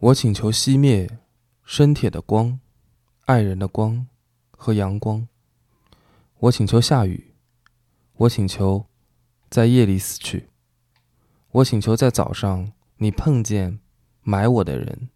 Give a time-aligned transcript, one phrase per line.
[0.00, 1.18] 我请求熄灭
[1.64, 2.60] 生铁的光、
[3.24, 4.06] 爱人的光
[4.52, 5.26] 和阳光。
[6.38, 7.34] 我请求下雨。
[8.18, 8.86] 我请求
[9.50, 10.50] 在夜里死去。
[11.50, 13.80] 我请求在早上你碰见
[14.22, 15.08] 埋我的人。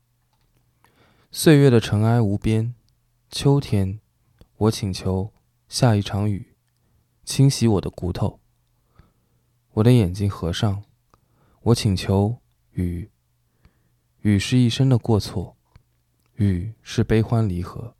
[1.30, 2.75] 岁月的尘埃无边。
[3.30, 4.01] 秋天，
[4.57, 5.33] 我请求
[5.69, 6.57] 下一场雨，
[7.25, 8.41] 清洗我的骨头。
[9.75, 10.83] 我的眼睛合上。
[11.62, 12.39] 我请求
[12.73, 13.11] 雨。
[14.23, 15.57] 雨是一生的过错，
[16.36, 17.96] 雨是悲欢离合。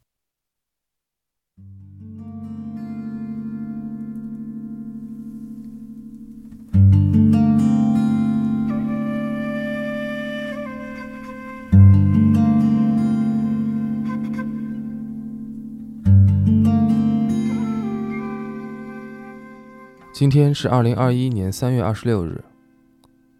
[20.13, 22.45] 今天是二零二一年三月二十六日，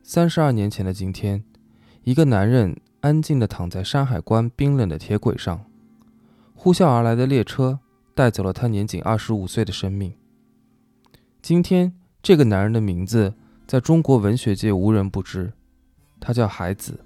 [0.03, 1.45] 三十二年前的今天。
[2.05, 5.65] 一个男人安静地躺在山海关冰冷的铁轨上，
[6.53, 7.79] 呼啸而来的列车
[8.13, 10.13] 带走了他年仅二十五岁的生命。
[11.41, 13.35] 今天，这个男人的名字
[13.69, 15.53] 在中国文学界无人不知，
[16.19, 16.99] 他叫海子。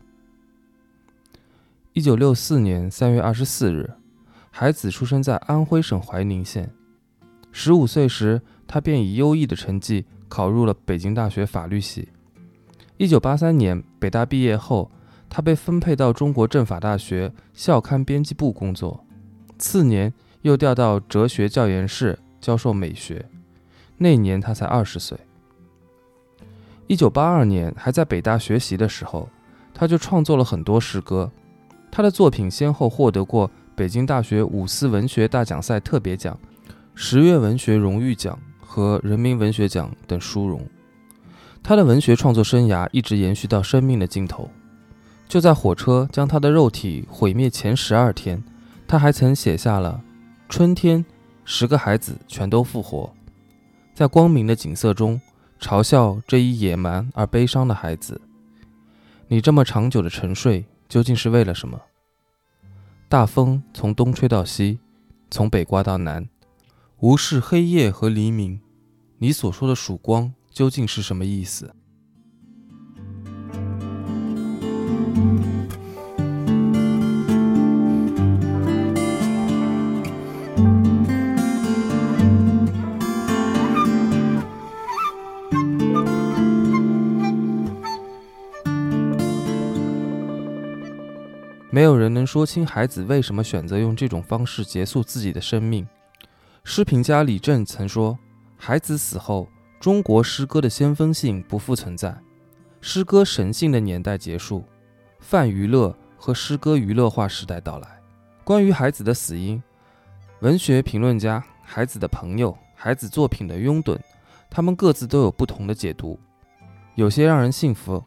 [1.93, 3.91] 一九六四年三月二十四日，
[4.51, 6.71] 海子出生在安徽省怀宁县。
[7.53, 12.09] 十五岁时，他便以优异的成绩考入了北京大学法律系。
[12.99, 14.91] 一九八三年，北大毕业后，
[15.29, 19.05] 他被分配到中国政法大学校刊编辑部工作。
[19.59, 23.27] 次年，又调到哲学教研室教授美学。
[23.99, 25.19] 那年他才二十岁。
[26.87, 29.29] 一九八二年，还在北大学习的时候，
[29.75, 31.31] 他就创作了很多诗歌。
[31.91, 36.39] 他的作品先后获得过北京大学五四文学大奖赛特别奖、
[36.95, 40.67] 十月文学荣誉奖和人民文学奖等殊荣。
[41.69, 44.49] 他的文学创作生涯一直延续到生命的尽头。
[45.27, 48.41] 就在火车将他的肉体毁灭前十二天，
[48.87, 50.01] 他还曾写下了
[50.49, 51.05] 《春天》，
[51.45, 53.13] 十个孩子全都复活，
[53.93, 55.21] 在光明的景色中
[55.59, 58.21] 嘲笑这一野蛮而悲伤的孩子。
[59.27, 61.81] 你这么长久的沉睡，究竟是为了什么？
[63.09, 64.79] 大风从东吹到西，
[65.33, 66.29] 从北刮到南，
[67.01, 68.61] 无视黑夜和黎明。
[69.19, 70.33] 你所说的曙光。
[70.57, 71.71] 究竟是什么意思？
[91.71, 95.87] 没有人能说清孩子为什么选择用这种方式结束自己的生命。
[96.65, 98.19] 诗评家李振曾说
[98.57, 99.47] ：“孩子死后。”
[99.79, 102.17] 中国诗歌的先锋性不复存在，
[102.81, 104.65] 诗歌神性的年代结束，
[105.21, 108.01] 泛娱乐和诗歌娱乐化时代到来。
[108.43, 109.63] 关于孩子的死因，
[110.41, 113.99] 文学评论家、孩子的朋友、孩子作品的拥趸，
[114.51, 116.19] 他们各自都有不同的解读，
[116.95, 118.03] 有些让人信服，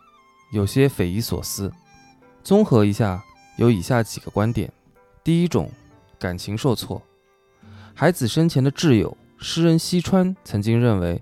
[0.51, 1.71] 有些匪夷所思。
[2.43, 3.23] 综合一下，
[3.57, 4.69] 有以下几个观点：
[5.23, 5.71] 第一种，
[6.17, 7.01] 感情受挫。
[7.93, 11.21] 孩子生前的挚友诗人西川曾经认为。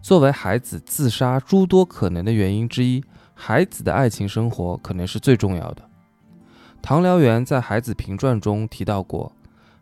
[0.00, 3.04] 作为孩子自杀诸多可能的原因之一，
[3.34, 5.88] 孩子的爱情生活可能是最重要的。
[6.80, 9.32] 唐辽元在《孩子评传》中提到过，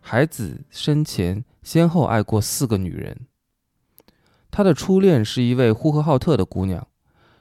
[0.01, 3.27] 孩子生前先后爱过四个女人。
[4.51, 6.89] 他的初恋是一位呼和浩特的姑娘，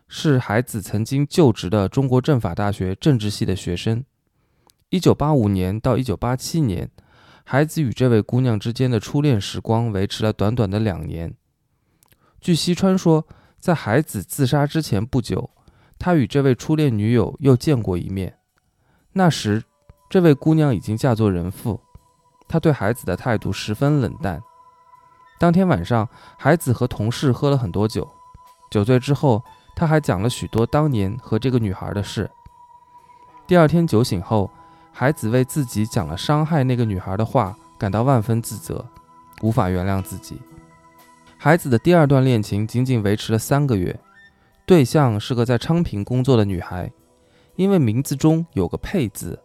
[0.08, 4.04] 是孩子曾经就职的中国政法大学政治系的学生。
[4.92, 6.92] 1985年到1987年，
[7.46, 11.34] 孩子与这位姑娘之间的初恋时光维持了短短的两年。
[12.46, 13.26] 据西川说，
[13.60, 15.50] 在孩子自杀之前不久，
[15.98, 18.38] 他与这位初恋女友又见过一面。
[19.14, 19.64] 那时，
[20.12, 21.82] 这位姑娘已经嫁作人妇，
[22.48, 24.40] 他对孩子的态度十分冷淡。
[25.40, 26.08] 当天晚上，
[26.38, 28.08] 孩子和同事喝了很多酒，
[28.70, 29.44] 酒醉之后，
[29.76, 32.30] 他还讲了许多当年和这个女孩的事。
[33.48, 34.52] 第二天酒醒后，
[34.92, 38.86] 孩子为自己讲了伤害那个女孩的话感到万分自责，
[39.42, 40.40] 无法原谅自己。
[41.38, 44.00] 孩子的第二段恋情仅仅维持了三个月，
[44.66, 46.92] 对象是个在昌平工作的女孩，
[47.56, 49.40] 因为名字中有个“佩”字，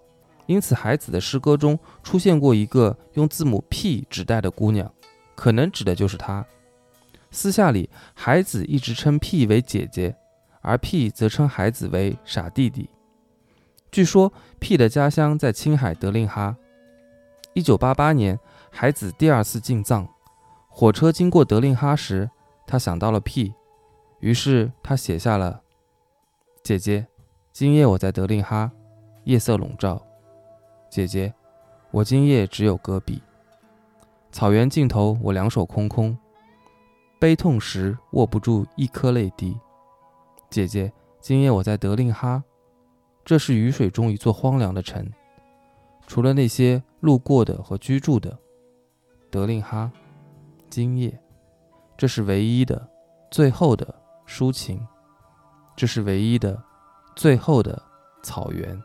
[0.47, 4.91] 因此孩子的诗歌中出现过一个用字母 P 指代的姑娘，
[5.35, 6.45] 可能指的就是她。
[7.31, 10.17] 私下里，孩子一直称 P 为姐姐，
[10.63, 12.89] 而 P 则称孩子为傻弟弟。
[13.93, 16.57] 据说 P 的家乡在青海德令哈。
[17.53, 18.39] 一九八八年，
[18.71, 20.09] 孩子第二次进藏。
[20.73, 22.31] 火车经过德令哈时，
[22.67, 23.53] 他想到了 P，
[24.21, 25.61] 于是他写下了
[26.63, 27.07] ：“姐姐，
[27.53, 28.71] 今夜我在德令哈，
[29.25, 30.01] 夜色笼罩。
[30.89, 31.35] 姐姐，
[31.91, 33.21] 我今夜只有戈壁。
[34.33, 36.17] 草原尽头，我两手空空，
[37.19, 39.59] 悲痛时握不住一颗泪滴。
[40.49, 40.91] 姐姐，
[41.21, 42.43] 今夜我在德令哈，
[43.25, 45.07] 这是雨水中一座荒凉的城，
[46.07, 48.39] 除了那些路过的和居住的。
[49.31, 49.93] 德令哈，
[50.71, 51.21] 今夜，
[51.97, 52.89] 这是唯一的、
[53.29, 53.93] 最后的
[54.25, 54.81] 抒情，
[55.75, 56.63] 这是唯一的、
[57.17, 57.83] 最后的
[58.23, 58.81] 草原。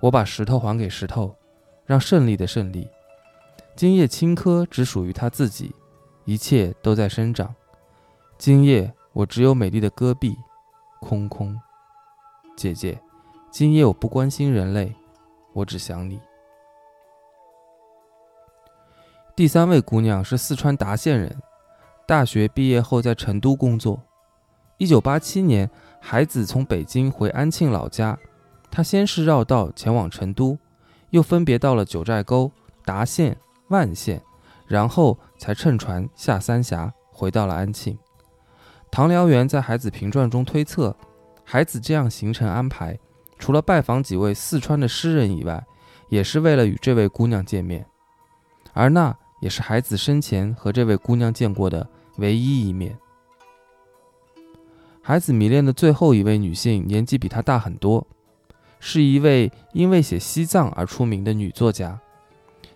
[0.00, 1.32] 我把石头还给石头，
[1.86, 2.90] 让胜利的胜利。
[3.76, 5.72] 今夜青稞只属于他自己，
[6.24, 7.54] 一切都在生长。
[8.36, 10.36] 今夜我只有美丽的戈壁，
[11.00, 11.56] 空空。
[12.56, 13.00] 姐姐，
[13.48, 14.92] 今夜我不关心人类，
[15.52, 16.20] 我只想你。
[19.36, 21.42] 第三位姑娘是四川达县人，
[22.06, 24.00] 大学毕业后在成都工作。
[24.78, 25.68] 一九八七年，
[26.00, 28.16] 孩子从北京回安庆老家，
[28.70, 30.56] 她先是绕道前往成都，
[31.10, 32.52] 又分别到了九寨沟、
[32.84, 33.36] 达县。
[33.68, 34.22] 万县，
[34.68, 37.98] 然后才乘船下三峡，回到了安庆。
[38.88, 40.94] 唐辽元在《孩子评传》中推测，
[41.42, 42.96] 孩子这样行程安排，
[43.38, 45.64] 除了拜访几位四川的诗人以外，
[46.08, 47.84] 也是为了与这位姑娘见面，
[48.74, 51.86] 而那也是孩子生前和这位姑娘见过的
[52.16, 52.96] 唯一一面。
[55.02, 58.06] 孩子迷恋的最后一位女性，年纪比他大很多，
[58.80, 62.00] 是一位因为写西藏而出名的女作家。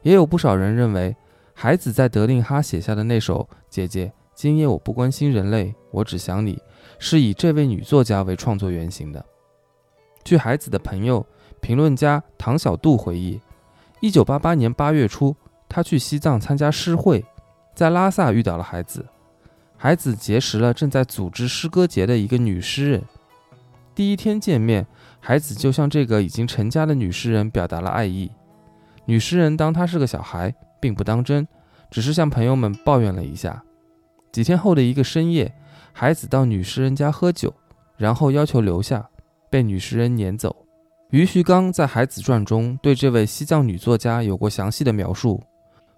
[0.03, 1.17] 也有不少人认为，
[1.55, 6.57] 孩子在德令哈写下的那首《姐姐，今夜我不关心人类，我只想你》，
[6.99, 9.25] 是以这位女作家为创作原型的。
[10.23, 11.25] 据孩子的朋友、
[11.63, 13.41] 评论家唐小杜回忆，
[14.01, 15.35] 一九八八年八月初，
[15.69, 17.25] 他去西藏参加诗会，
[17.75, 19.07] 在拉萨遇到了孩子，
[19.77, 23.03] 孩子结识了正在组织诗歌节的一个女诗人。
[23.95, 24.87] 第一天见面，
[25.21, 28.31] 孩子就向这个已经成家的女诗人表达了爱意。
[29.05, 31.47] 女诗人当他是个小孩，并不当真，
[31.91, 33.63] 只是向朋友们抱怨了一下。
[34.31, 35.53] 几天后的一个深夜，
[35.93, 37.53] 孩子到女诗人家喝酒，
[37.97, 39.09] 然后要求留下，
[39.51, 40.55] 被女诗人撵走。
[41.11, 45.43] 余徐刚在《孩子传》中对这位西藏女作家有过详细的描述。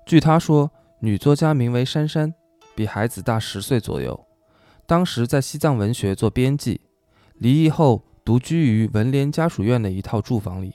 [0.07, 0.71] 据他说，
[1.01, 2.35] 女作家名为珊珊，
[2.75, 4.27] 比孩子大十岁左右，
[4.87, 6.81] 当时在西藏文学做编辑，
[7.35, 10.75] 离异后独居于文联家属院的一套住房里。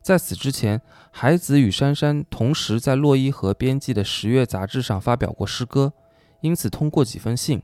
[0.00, 0.80] 在此之前，
[1.10, 5.92] 孩子与珊珊同时在洛伊河编辑的十月杂志上发表过诗歌，
[6.40, 7.62] 因此通过几封信，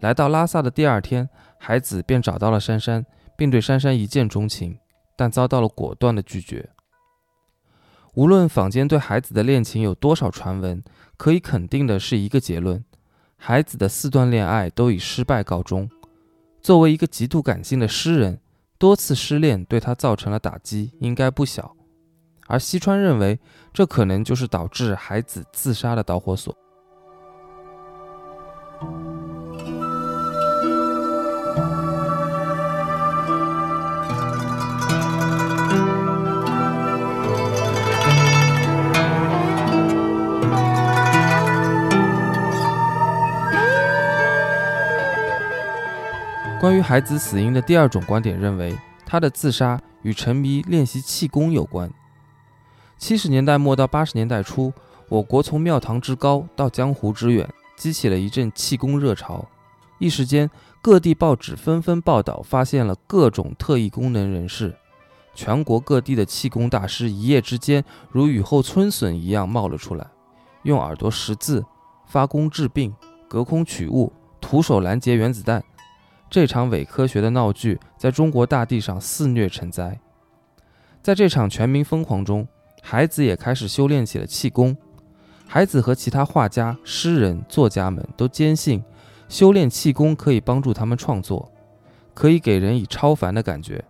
[0.00, 3.06] 来到拉萨的第二天，孩子便找到了珊珊，
[3.36, 4.78] 并对珊珊一见钟情，
[5.16, 6.68] 但遭到了果断的拒绝。
[8.14, 10.82] 无论坊间对孩子的恋情有多少传闻，
[11.16, 12.84] 可以肯定的是一个结论：
[13.36, 15.88] 孩子的四段恋爱都以失败告终。
[16.60, 18.38] 作为一个极度感性的诗人。
[18.78, 21.76] 多次失恋对他造成了打击，应该不小。
[22.48, 23.38] 而西川认为，
[23.72, 26.52] 这可能就是导致孩子自杀的导火索。
[46.82, 48.76] 孩子死因的第二种观点认为，
[49.06, 51.90] 他的自杀与沉迷练习气功有关。
[52.98, 54.72] 七十年代末到八十年代初，
[55.08, 59.48] 我国从庙堂之高到江湖之远，激起了一阵气功热潮。
[59.98, 64.76] 一时间，各地报纸纷纷报道，发现了各种特异功能人士。
[65.34, 70.06] 全国各地的气功大师一夜之间如雨后春笋一样冒了出来，
[70.62, 71.64] 用耳朵识字、
[72.06, 72.94] 发功治病、
[73.28, 75.64] 隔空取物、徒手拦截原子弹。
[76.32, 80.00] 这场伪科学的闹剧在中国大地上肆虐成灾。
[81.02, 82.48] 在这场全民疯狂中，
[82.80, 84.74] 孩子也开始修炼起了气功。
[85.46, 88.82] 孩子和其他画家、诗人、作家们都坚信，
[89.28, 91.52] 修炼气功可以帮助他们创作，
[92.14, 93.84] 可以给人以超凡的感觉。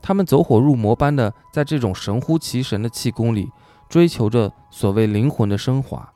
[0.00, 3.48] 他们走火入魔般的在这种神乎其神的气功里，
[3.88, 6.12] 追求着所谓灵魂的升华。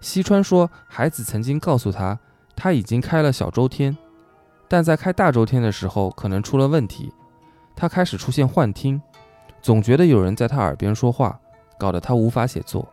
[0.00, 2.18] 西川说，孩子曾经告诉他，
[2.56, 3.94] 他已经开了小周天。
[4.68, 7.10] 但在开大周天的时候，可能出了问题，
[7.74, 9.00] 他开始出现幻听，
[9.62, 11.40] 总觉得有人在他耳边说话，
[11.78, 12.86] 搞得他无法写作。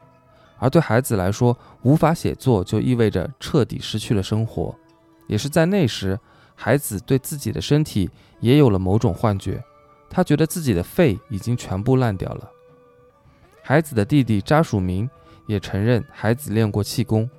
[0.58, 4.74] 而对孩子来说，无法写作就意味着彻底失去了生活。
[5.28, 6.18] 也是在那时，
[6.56, 9.62] 孩子对自己的身体也有了某种幻觉，
[10.10, 12.50] 他觉得自己的肺已经全部烂掉了。
[13.62, 15.10] 孩子的弟弟扎曙明
[15.46, 17.30] 也承认孩子练过气功。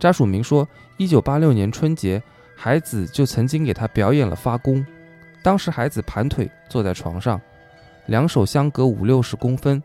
[0.00, 2.20] 扎曙明说，一九八六年春节。
[2.62, 4.84] 孩子就曾经给他表演了发功，
[5.42, 7.40] 当时孩子盘腿坐在床上，
[8.04, 9.82] 两手相隔五六十公分，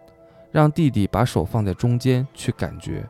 [0.52, 3.08] 让弟弟把手放在中间去感觉。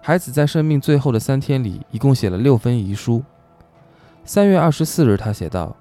[0.00, 3.22] 孩子在生命最后的三天里，一共写了六封遗书。
[4.24, 5.76] 三月二十四日，他写道：“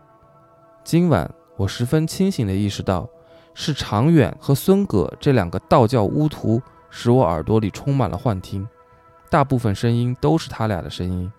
[0.83, 3.07] 今晚我十分清醒地意识到，
[3.53, 8.67] 是常远和孙葛这两个道教巫徒使我耳朵里充满了幻听，
[9.29, 11.31] 大部分声音都是他俩的声音。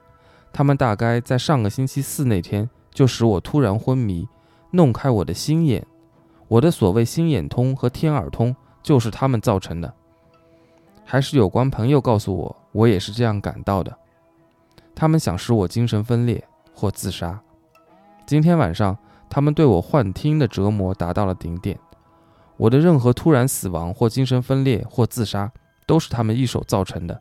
[0.52, 4.28] 他们大概在上个星期四那天就使我突然昏迷，
[4.70, 5.86] 弄开我的心眼。
[6.48, 9.94] 我的所谓心眼通和天耳通，就是他们造成的。
[11.04, 13.92] 还是有关朋友告诉我。”我也是这样感到的。
[14.94, 17.40] 他们想使我精神分裂或自杀。
[18.24, 18.96] 今天晚上，
[19.28, 21.76] 他们对我幻听的折磨达到了顶点。
[22.56, 25.50] 我的任何突然死亡或精神分裂或自杀，
[25.84, 27.20] 都是他们一手造成的。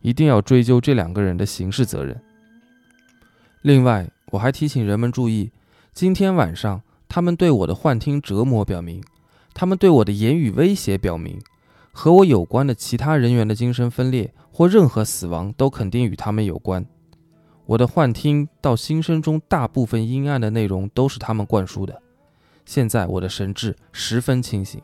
[0.00, 2.20] 一定要追究这两个人的刑事责任。
[3.62, 5.52] 另外，我还提醒人们注意：
[5.92, 9.02] 今天晚上，他们对我的幻听折磨表明，
[9.52, 11.38] 他们对我的言语威胁表明。
[11.92, 16.86] 和我有关的其他人员的精神分裂或任何死亡都肯定与他们有关。
[17.66, 22.00] 我的幻听到心声中大部分阴暗的内容都是他们灌输的。
[22.64, 24.80] 现在我的神智十分清醒。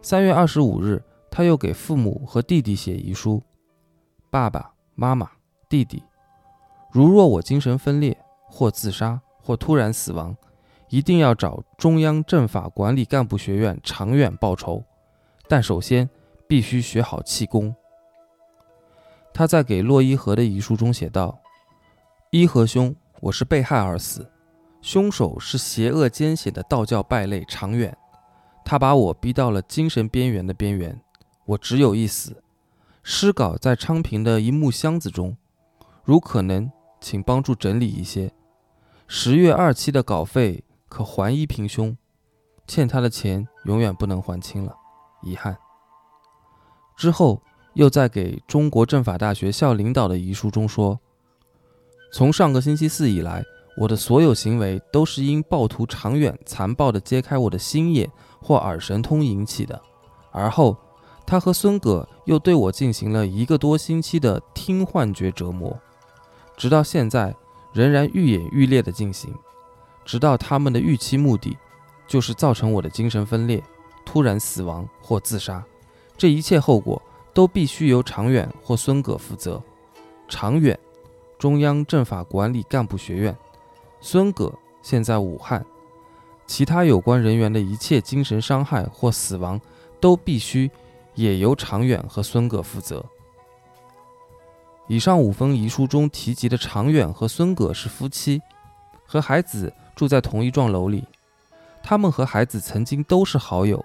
[0.00, 3.42] 三月二十五日，他又给父母和弟弟写遗书：
[4.30, 5.30] 爸爸妈妈、
[5.68, 6.02] 弟弟，
[6.90, 8.16] 如若我精神分裂
[8.46, 10.36] 或自杀或突然死亡，
[10.88, 14.82] 一定要找中央政法管理干部学院长远报仇。
[15.48, 16.08] 但首先
[16.48, 17.74] 必须学好气功。
[19.32, 21.38] 他在给洛伊河的遗书中写道
[22.30, 24.28] ：“伊和兄，我是被害而死，
[24.82, 27.96] 凶手是邪恶奸险的道教败类长远，
[28.64, 31.00] 他把我逼到了精神边缘的边缘，
[31.46, 32.42] 我只有一死。
[33.02, 35.36] 诗稿在昌平的一木箱子中，
[36.04, 38.30] 如可能，请帮助整理一些。
[39.06, 41.96] 十月二期的稿费可还一平兄，
[42.66, 44.76] 欠他的钱永远不能还清了。”
[45.22, 45.56] 遗憾。
[46.96, 47.42] 之后，
[47.74, 50.98] 又在给中国政法大学校领导的遗书中说
[52.12, 53.44] ：“从上个星期四以来，
[53.76, 59.80] 我的所有行为都是因暴徒长远残暴地揭开我的心眼或耳神通引起的。
[60.30, 60.76] 而后，
[61.26, 65.78] 他和孙葛又对我进行了一个多星期的听幻觉折磨，
[66.60, 67.34] 直到现在
[67.72, 69.34] 仍然愈演愈烈地进行，
[70.04, 71.56] 直到他们的预期目的
[72.06, 73.64] 就是造成我的精神分裂。”
[74.04, 75.64] 突然死亡或自杀，
[76.18, 77.00] 这一切后果
[77.32, 79.62] 都必须由长远或孙葛负责。
[80.28, 80.76] 长远，
[81.38, 83.32] 中央政法管理干部学院；
[84.00, 84.52] 孙葛
[84.82, 85.64] 现在武汉。
[86.46, 89.60] 其他有关人员的一切精神伤害或死亡，
[90.00, 90.68] 都必须
[91.14, 93.04] 也由长远和孙葛负责。
[94.90, 98.42] 以上五封遗书中提及的常远和孙葛是夫妻，
[99.06, 101.04] 和孩子住在同一幢楼里。
[101.80, 103.84] 他们和孩子曾经都是好友。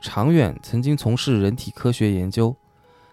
[0.00, 2.54] 常远曾经从事人体科学研究，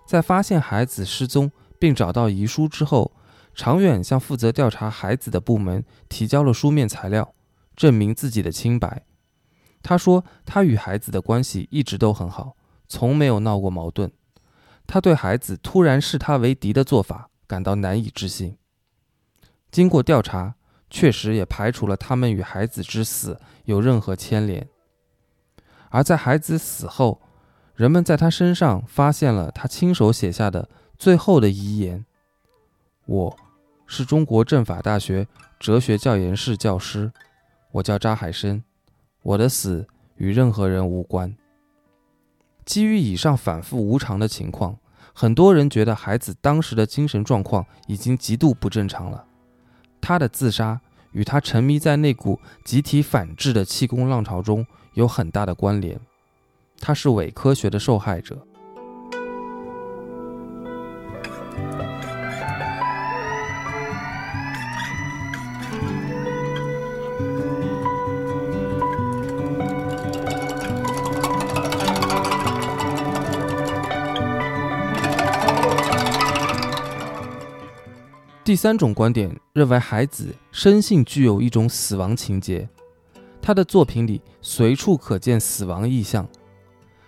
[0.06, 3.12] 在发现孩子失踪并找到遗书之后，
[3.56, 7.34] 常远向负责调查孩子的部门提交了书面材料，
[7.76, 9.02] 证明自己的清白。
[9.82, 12.56] 他说，他与孩子的关系一直都很好，
[12.88, 14.12] 从没有闹过矛盾。
[14.88, 18.58] 他对孩子突然视他为敌的做法感到难以置信。
[19.72, 20.56] 经过调查，
[20.90, 24.68] 确实也排除了他们与孩子之死有任何牵连。
[25.90, 27.22] 而在孩子死后，
[27.74, 32.06] 人们在他身上发现了他亲手写下的最后的遗言
[33.06, 33.38] ：“我
[33.86, 35.28] 是中国政法大学
[35.60, 37.12] 哲学教研室教师，
[37.72, 38.64] 我叫扎海生，
[39.22, 41.36] 我的死与任何人无关。”
[42.66, 44.78] 基于以上反复无常的情况，
[45.14, 49.26] 很多人觉得孩子当时的精神状况已经极度不正常了。
[50.02, 50.82] 他的自杀
[51.12, 54.66] 与他沉迷在那股集体反制的气功浪潮中。
[54.96, 56.00] 有很大的关联，
[56.80, 58.48] 他是伪科学的受害者。
[78.46, 82.70] 第三种观点认为，孩子生性具有一种死亡情节。
[83.42, 86.28] 他的作品里随处可见死亡意象。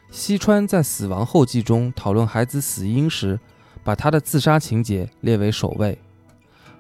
[0.10, 3.39] 西川在《死亡后记》中讨论孩子死因时，
[3.84, 5.96] 把他的自杀情节列为首位。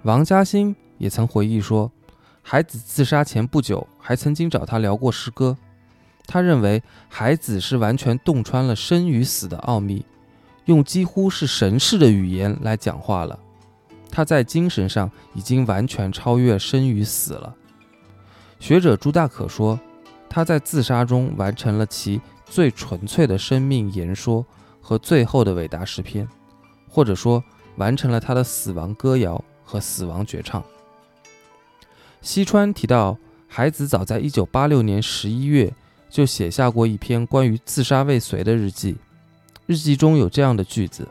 [0.01, 1.91] 王嘉欣也曾回忆说，
[2.41, 5.55] 孩子自杀前不久还曾经找他聊过诗歌。
[6.25, 10.03] 他认为孩子是完全洞穿了生与死的奥秘，
[10.65, 13.37] 用几乎是神式的语言来讲话了。
[14.17, 17.55] 他在精神上已经完全超越生与死了。
[18.59, 19.79] 学者朱大可说
[20.27, 24.43] ：“他在自杀中完成了其最纯粹的生命言说
[24.81, 26.27] 和最后的伟大诗篇，
[26.89, 27.43] 或者说
[27.75, 30.63] 完成了他的死亡歌谣和死亡绝唱。
[32.19, 35.73] 西川提到，孩子早在1986年11月
[36.09, 38.97] 就写下过一篇关于自杀未遂的日记，
[39.67, 41.07] 日记中有这样的句子：“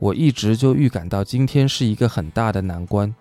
[0.00, 3.14] 我一直就预感到今天是一个很大的难关，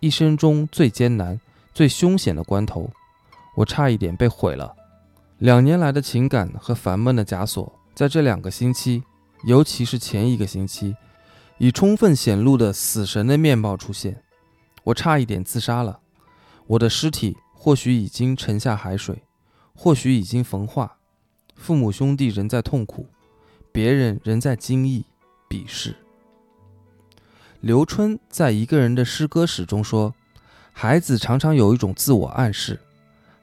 [0.00, 1.38] 一生中最艰难、
[1.72, 2.90] 最凶险的关头。”
[3.54, 4.74] 我差一点被毁了。
[5.36, 9.02] 两年来的情感和烦闷的枷锁，在这两个星期，
[9.44, 10.96] 尤其是前一个星期，
[11.58, 14.22] 以充分显露的死神的面貌出现。
[14.84, 16.00] 我差一点自杀了。
[16.66, 19.22] 我的尸体或许已经沉下海水，
[19.74, 20.96] 或许已经焚化。
[21.54, 23.06] 父母兄弟仍在痛苦，
[23.70, 25.04] 别人仍在惊异、
[25.50, 25.94] 鄙视。
[27.62, 30.12] 刘春在一个人的诗歌史中说
[30.74, 32.80] ：“孩子常常有一种自我暗示。”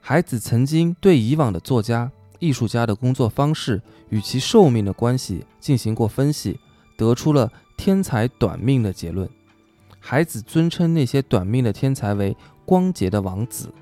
[0.02, 6.60] 孩子曾经对以往的作家、艺术家的工作方式与其寿命的关系进行过分析，
[6.98, 9.30] 得出了“天才短命”的结论。
[10.02, 12.36] 孩子尊称那些短命的天才为
[12.66, 13.74] “光洁的王子”。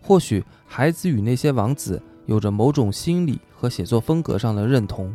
[0.00, 5.12] 或许孩子与那些王子有着某种心理和写作风格上的认同，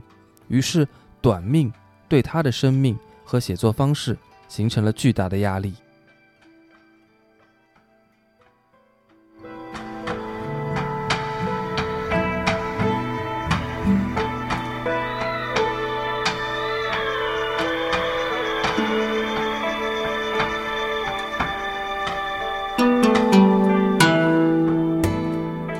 [0.49, 0.85] 于是
[1.21, 1.71] 短命
[2.09, 4.17] 对他的生命和写作方式
[4.47, 5.73] 形成了巨大的压力。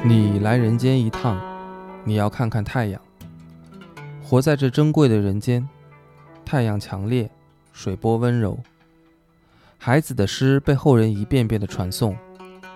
[0.04, 1.38] 你来人间一趟，
[2.06, 3.02] 你要看看太阳。
[4.24, 5.68] 活在这珍贵的人间，
[6.46, 7.30] 太阳强烈，
[7.78, 8.58] 水波温柔。
[9.78, 12.18] 孩子的诗被后人一遍遍的传颂，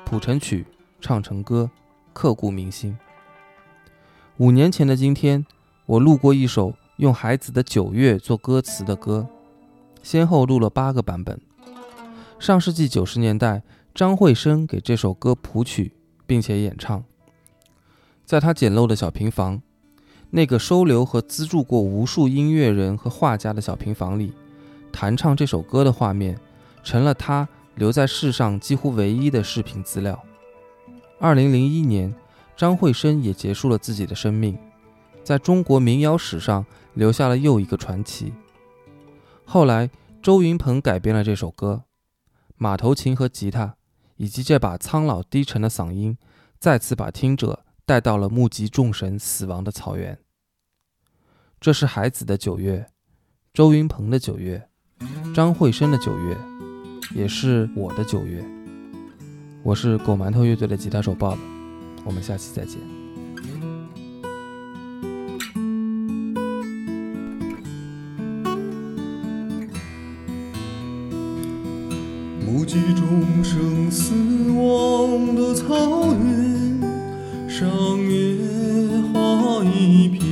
[0.06, 0.64] 谱成曲，
[1.00, 1.72] 唱成歌，
[2.14, 2.96] 刻骨铭心。
[4.38, 5.44] 五年前的今天，
[5.88, 9.28] 我录过一首用孩子的九月做歌词的歌，
[10.04, 11.42] 先后录了八个版本。
[12.38, 13.64] 上世纪九十年代，
[13.96, 15.94] 张惠生给这首歌谱曲，
[16.28, 17.04] 并且演唱。
[18.24, 19.64] 在他简陋的小平房，
[20.30, 24.34] 那个收留和资助过无数音乐人和画家的小平房里，
[24.92, 26.40] 弹唱这首歌的画面，
[26.84, 30.22] 成了他留在世上几乎唯一的视频资料。
[31.20, 32.14] 二零零一年，
[32.56, 34.58] 张惠生也结束了自己的生命，
[35.24, 38.34] 在中国民谣史上留下了又一个传奇。
[39.46, 39.90] 后来，
[40.22, 41.86] 周云鹏改编了这首歌，
[42.58, 43.76] 马头琴和吉他，
[44.18, 46.18] 以及这把苍老低沉的嗓音，
[46.60, 47.66] 再次把听者。
[47.84, 50.18] 带到了目击众神死亡的草原。
[51.60, 52.90] 这是孩子的九月，
[53.54, 54.70] 周云鹏的九月，
[55.34, 56.38] 张惠生的九月，
[57.16, 58.44] 也是我的九月。
[59.64, 61.38] 我是狗馒头乐队的吉他手 Bob，
[62.04, 62.80] 我们下期再见。
[72.46, 74.14] 目击众生死
[74.52, 76.52] 亡的草原。
[77.48, 78.38] 上野
[79.14, 80.31] 花一片，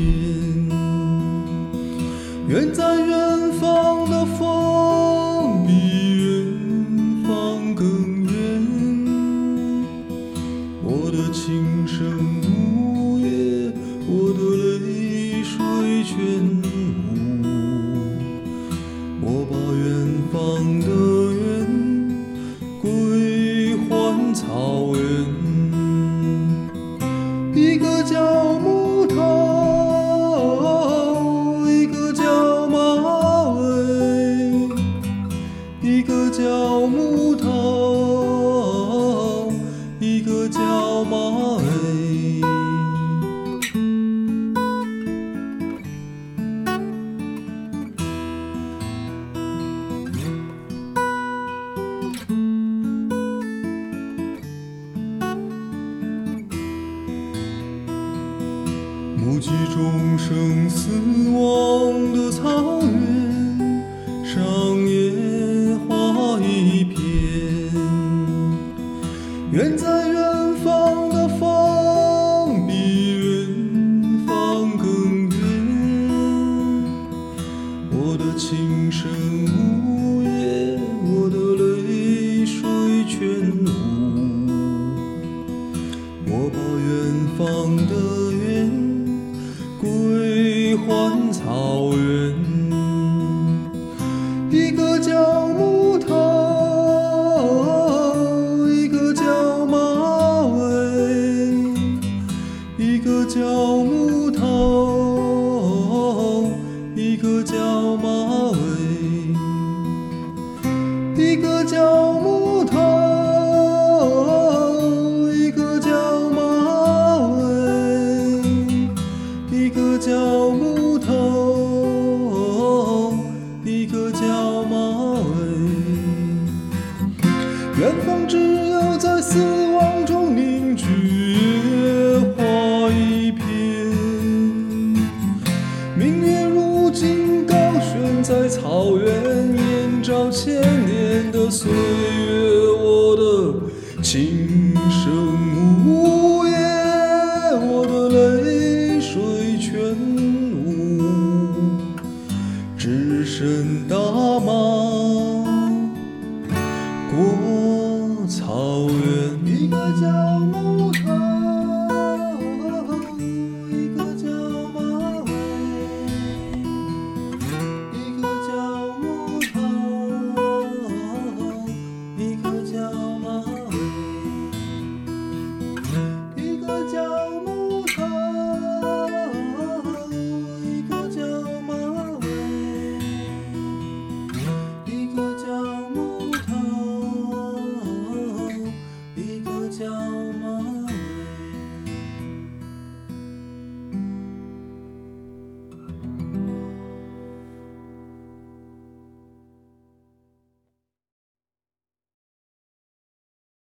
[2.49, 4.88] 远在远方的风